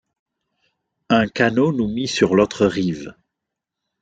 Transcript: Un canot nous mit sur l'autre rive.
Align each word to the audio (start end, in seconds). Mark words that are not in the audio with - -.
Un 1.09 1.27
canot 1.27 1.71
nous 1.73 1.87
mit 1.87 2.07
sur 2.07 2.33
l'autre 2.33 2.65
rive. 2.65 3.13